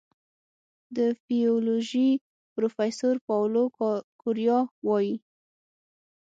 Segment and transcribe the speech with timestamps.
[0.95, 2.09] د فزیولوژي
[2.53, 3.63] پروفېسور پاولو
[4.21, 5.15] کوریا وايي